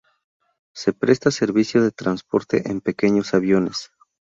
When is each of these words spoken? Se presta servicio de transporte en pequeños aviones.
Se 0.73 0.93
presta 0.93 1.29
servicio 1.29 1.83
de 1.83 1.91
transporte 1.91 2.71
en 2.71 2.81
pequeños 2.81 3.35
aviones. 3.35 3.91